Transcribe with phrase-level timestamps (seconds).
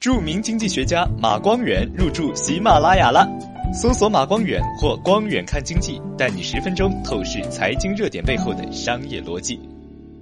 [0.00, 3.28] 著名经济学家马光远入驻喜马拉雅了，
[3.70, 9.60] 搜索马光远或光远看经济，带你十分钟透视财经热点背后的商业逻辑。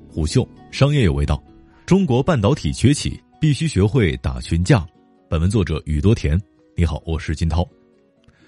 [0.08, 1.40] 虎嗅商业有味道，
[1.86, 4.84] 中国半导体崛起必须学会打群架。
[5.30, 6.36] 本文作者宇多田，
[6.76, 7.64] 你好，我是金涛。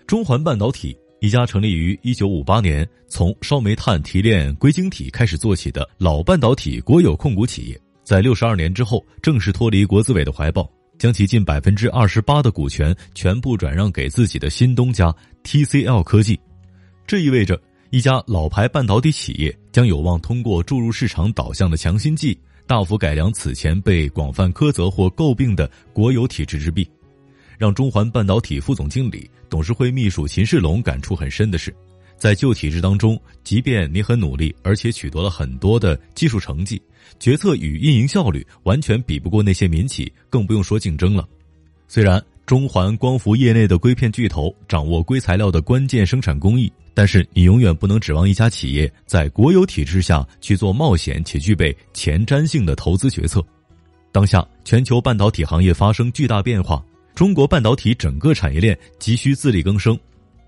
[0.08, 0.98] 中环半导体。
[1.20, 10.68] 一家成立于一九五八年，从烧煤炭提炼硅晶体开始做起的老半导体国有控股企业，在六十二年之后正式脱离国资委的怀抱，
[11.00, 16.38] 将其近百分之二十八的股权全部转让给自己的新东家 TCL 科技。
[17.06, 17.58] 这意味着
[17.88, 26.86] 一家老牌半导体企业将有望通过注入市场导向的强心剂，大幅改良此前被广泛苛责或诟病的国有体制之弊。
[27.56, 31.74] 让中环半导体副总经理、董事会秘书秦世龙感触很深的是，
[32.20, 36.80] 在旧体制当中，即便你很努力，而且取得了很多的技术成绩，
[37.18, 41.26] 决策与运营效率完全比不过那些民企，更不用说竞争了。
[41.88, 53.42] 虽然中环光伏业内的硅片巨头掌握硅材料的关键生产工艺，但是你永远不能指望一家企业在国有体制下去做冒险且具备前瞻性的投资决策。
[54.12, 56.84] 当下，全球半导体行业发生巨大变化。
[57.14, 59.98] 中国半导体整个产业链急需自力更生，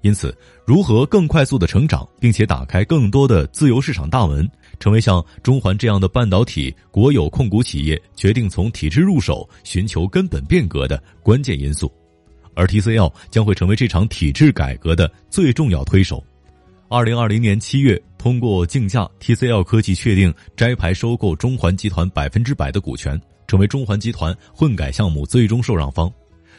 [0.03, 0.37] 因此，
[0.67, 11.91] 如何更快速的成长，并且打开更多的自由市场大门，成为像中环这样的半导体国有控股企业决定从体制入手、寻求根本变革的关键因素。
[12.55, 16.23] 而 TCL 将会成为这场体制改革的最重要推手。
[16.89, 26.13] 二零二零年七月，通过竞价，TCL 科技确定摘牌收购中环集团百分之百的股权，成为中环集团混改项目最终受让方。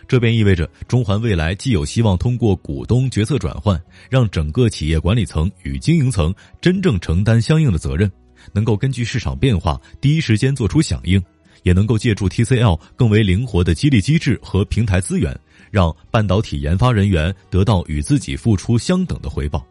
[0.07, 8.11] 这便意味着中环未来既有希望通过股东决策转换，让整个企业管理层与经营层真正承担相应的责任，
[8.53, 11.21] 能够根据市场变化第一时间做出响应，
[11.63, 15.37] 也能够借助 TCL 更为灵活的激励机制和平台资源，
[15.71, 19.65] 让半导体研发人员得到与自己付出相等的回报。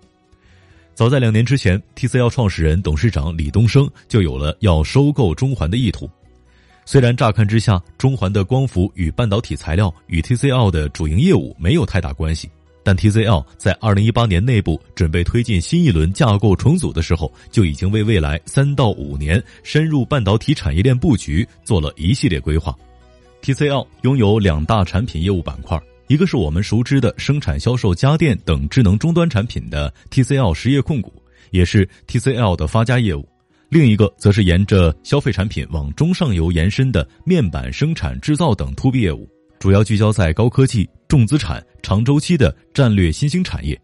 [0.94, 6.08] 早在两年之前，TCL 创始人、董事长李东生就有了要收购中环的意图。
[6.84, 12.50] 虽然乍看之下，中环的光伏与半导体材料与 TCL 的主营业务没有太大关系，
[12.82, 22.76] 但 TCL 在二零一八年内部准备推进新一轮架构重组的时候，就已经为未来三到五年深入半导体产业链布局做了一系列规划。
[23.42, 31.12] TCL 拥有两大产品业务板块，一个是我们熟知的生产销售家电等智能终端产品的 TCL 实业控股，
[31.52, 33.26] 也是 TCL 的发家业务。
[33.72, 39.26] 另一个则是沿着消费产品往中上游延伸的面板生产制造等 to B 业务，
[39.58, 43.80] 主要聚焦在高科技、重资产、长周期的战略新兴产业。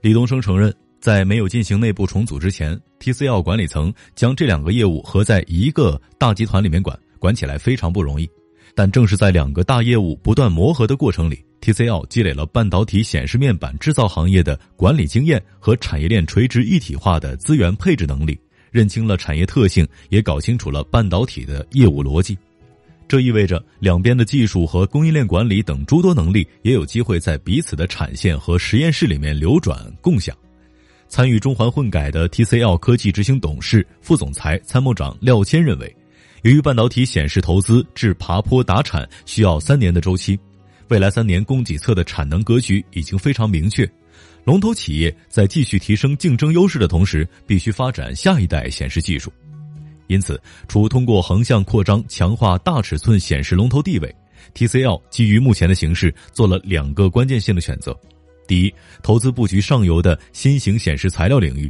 [0.00, 8.26] 李东生承认，在没有进行内部重组之前，TCL 管理层将这两个业务合在一个大集团里面管，管起来非常不容易。
[8.74, 18.40] 但正是在两个大业务不断磨合的过程里，TCL 积累了半导体显示面板制造行业的管理经验和产业链垂直一体化的资源配置能力。
[18.70, 22.36] 认清了产业特性，也搞清楚了半导体的业务逻辑，
[23.06, 30.36] 这意味着两边的技术和供应链管理等诸多能力也有机会在彼此的产线和实验室里面流转共享。
[31.08, 35.96] 参与中环混改的 TCL 科技执行董事、副总裁、参谋长廖谦认为，
[36.42, 40.38] 由于半导体显示投资至爬坡达产需要三年的周期，
[40.88, 43.90] 未来三年供给侧的产能格局已经非常明确。
[44.48, 49.30] 龙头企业在继续提升竞争优势的同时，必须发展下一代显示技术。
[50.06, 54.16] 因此，除通过横向扩张强化大尺寸显示龙头地位
[54.54, 57.94] ，TCL 基于目前的形势做了两个关键性的选择：
[58.46, 61.68] 第一，投资布局上游的新型显示材料领域；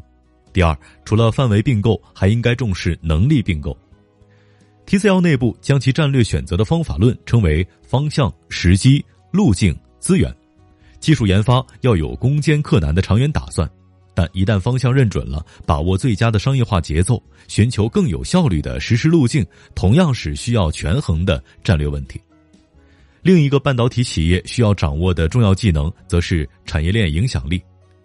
[0.53, 3.77] 第二，除了范围并购，还应该重视能力并购。
[4.87, 10.33] TCL 内部将其战略选择的方法论称为方向、时机、路径、资源。
[11.01, 13.69] 技术研发要有攻坚克难的长远打算，
[14.15, 22.21] 但一旦方向认准了，把握最佳的商业化节奏，寻求更有效率的实施路径，同样是需要权衡的战略问题。
[23.23, 27.61] 另一个半导体企业需要掌握的重要技能，则是产业链影响力。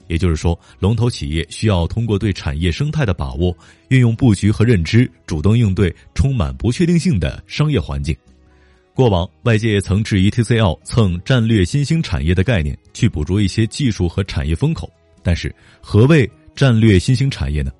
[0.08, 3.56] 也就是说，龙头企业需要通过对产业生态的把握，
[3.88, 8.16] 运用布局和认知，主动应对充满不确定性的商业环境。
[8.96, 14.88] 过往外界曾质疑 TCL 蹭战略新兴产业的概念，去捕捉一些技术和产业风口。
[15.24, 17.72] 但是，何谓战略新兴产业呢？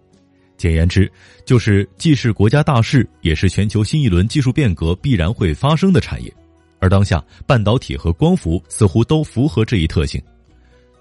[0.58, 1.12] 简言之，
[1.46, 6.34] 就是既是国家大事，也是全球新一轮技术变革必然会发生的产业。
[6.80, 10.20] 而当下，半导体和光伏似乎都符合这一特性。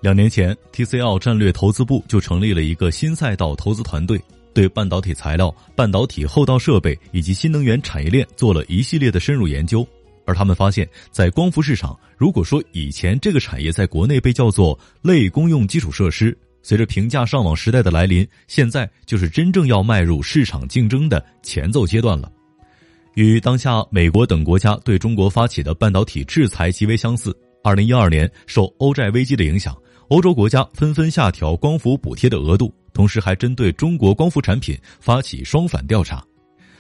[0.02, 4.20] 两年前，TCL 战略投资部就成立了一个新赛道投资团队。
[4.54, 9.86] 对半导体材料、半导体后道设备以及新能源产业链做了一系列的深入研究，
[10.24, 22.30] 而他们发现，在光伏市场，如果说以前这个产业在国内被叫做类公用基础设施，随着平价上网时代的来临，现在就是真正要迈入市场竞争的前奏阶段了。
[23.14, 27.36] 与当下美国等国家对中国发起的半导体制裁极为相似。
[27.62, 29.76] 二零一二年，受欧债危机的影响，
[30.08, 36.24] 欧洲国家纷纷下调光伏补贴的额度，同时还针对中国光伏产品发起双反调查。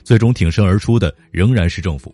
[0.02, 2.12] 最终挺身而出的仍然是政府。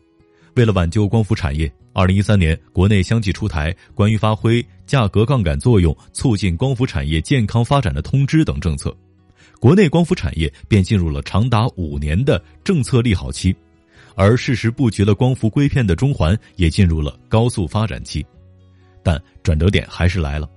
[0.58, 8.92] 为了挽救光伏产业，二零一三年国内相继出台关于发挥价格杠杆作用、促进光伏产业健康发展的通知等政策，
[9.60, 13.54] 国内光伏产业便进入了长达五年的政策利好期，
[14.16, 18.26] 而适时布局了光伏硅片的中环也进入了高速发展期。
[19.04, 20.50] 但转折点还是来了，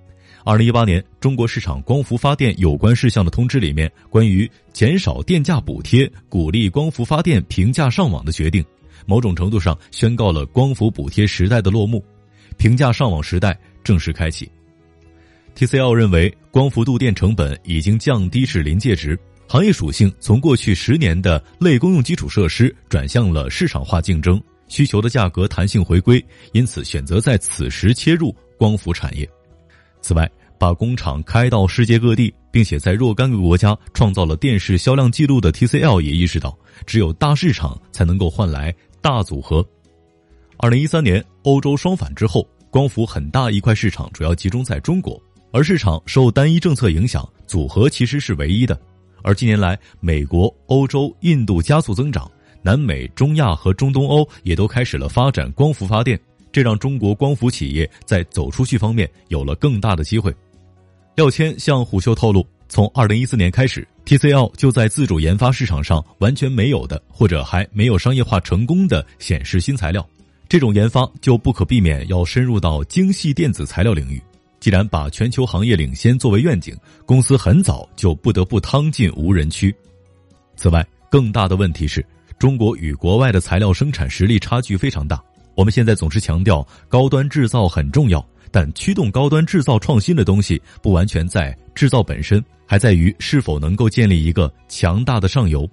[0.44, 8.66] 二零一八年中国市场光伏发电有关事项的通知里面，关于减少电价补贴、鼓励光伏发电平价上网的决定。
[9.06, 12.04] 某种程度上宣告了光伏补贴时代的落幕，
[12.58, 14.50] 平价上网时代正式开启。
[15.56, 26.24] TCL 认为，光伏度电成本已经降低至临界值，行业属性从过去十年的类公用基础设施转向了市场化竞争，需求的价格弹性回归，
[26.54, 29.30] 因此选择在此时切入光伏产业。
[30.02, 30.30] 此外，
[30.62, 36.56] 把工厂开到世界各地，并且在若干个国家创造了电视销量记录的 TCL 也意识到，
[36.86, 38.72] 只有大市场才能够换来。
[39.02, 39.66] 大组合。
[40.58, 45.20] 二零一三年欧洲双反之后，光伏很大一块市场主要集中在中国，
[45.52, 48.80] 而市场受单一政策影响，组合其实是唯一的。
[49.24, 52.30] 而近年来，美国、欧洲、印度加速增长，
[52.62, 56.22] 南美、中亚和中东欧也都开始了发展光伏发电，
[56.52, 60.32] 这让中国光伏企业在走出去方面有了更大的机会。
[61.16, 62.46] 廖谦向虎嗅透露。
[62.70, 70.08] 从二零一四年开始，TCL 就在自主研发市场上完全没有的，或者还没有商业化成功的显示新材料。
[70.48, 74.22] 这种研发就不可避免要深入到精细电子材料领域。
[74.62, 76.74] 既然把全球行业领先作为愿景，
[77.06, 79.76] 公司很早就不得不趟进无人区。
[80.56, 82.06] 此外，更大的问题是，
[82.40, 85.22] 中国与国外的材料生产实力差距非常大。
[85.56, 88.26] 我们现在总是强调高端制造很重要。
[88.52, 95.68] 但驱动高端制造创新的东西，不完全在制造本身，还在于是否能够建立一个强大的上游。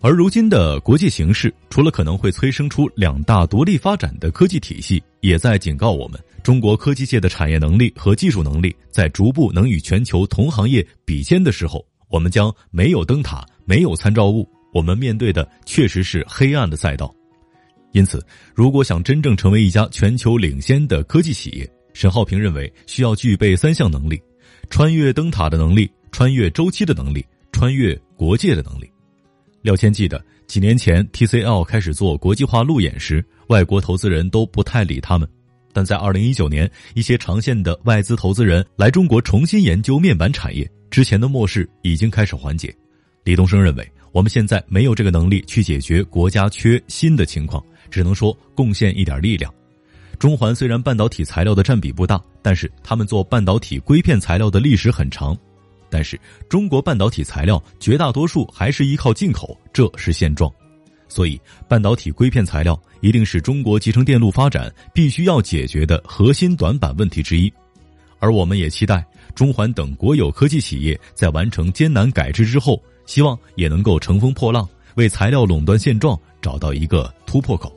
[0.00, 14.44] 而如今的国际形势，除了可能会催生出两大独立发展的科技体系，也在警告我们：中国科技界的产业能力和技术能力在逐步能与全球同行业比肩的时候，我们将没有灯塔，没有参照物，
[14.74, 17.14] 我们面对的确实是黑暗的赛道。
[17.92, 24.20] 因此，如果想真正成为一家全球领先的科技企业，沈浩平认为，需要具备三项能力：
[24.70, 28.90] 穿越灯塔的能力、穿越周期的能力、穿越国界的能力。
[29.62, 35.28] 廖谦记得，几年前 TCL 开始做国际化路演时，外国投资人都不太理他们；
[35.72, 42.74] 但在二零一九年，一些长线的外资投资人来中国重新研究面板产业，之前的漠视已经开始缓解。
[43.22, 49.52] 李东生认为，我们现在没有这个能力去解决国家缺芯的情况，只能说贡献一点力量。
[50.22, 55.36] 中环虽然半导体材料的占比不大，但是他们做半导体硅片材料的历史很长。
[55.90, 56.16] 但是
[56.48, 60.48] 中国半导体材料绝大多数还是依靠进口，这是现状。
[61.08, 67.52] 所以半导体硅片材料一定是中国集成电路发展必须要解决的核心短板问题之一。
[68.20, 69.04] 而我们也期待
[69.34, 77.76] 中环等国有科技企业在完成艰难改制之后，希望也能够乘风破浪，为材料垄断现状找到一个突破口。